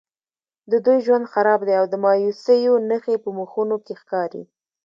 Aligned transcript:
د 0.71 0.73
دوی 0.85 0.97
ژوند 1.05 1.25
خراب 1.33 1.59
دی 1.67 1.73
او 1.81 1.85
د 1.89 1.95
مایوسیو 2.03 2.73
نښې 2.89 3.15
په 3.23 3.29
مخونو 3.37 3.75
کې 3.85 3.93
ښکاري. 4.01 4.43